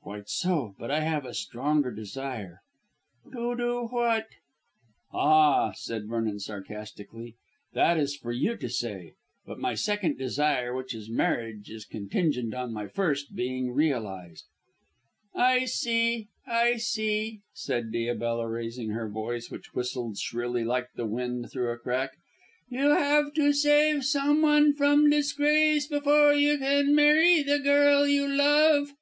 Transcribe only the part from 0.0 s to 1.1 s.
"Quite so; but I